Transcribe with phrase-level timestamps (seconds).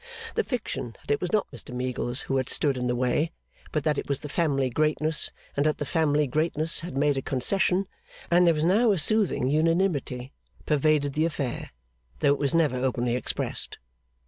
[0.33, 3.31] The fiction that it was not Mr Meagles who had stood in the way,
[3.71, 7.21] but that it was the Family greatness, and that the Family greatness had made a
[7.21, 7.87] concession,
[8.31, 10.33] and there was now a soothing unanimity,
[10.65, 11.69] pervaded the affair,
[12.17, 13.77] though it was never openly expressed.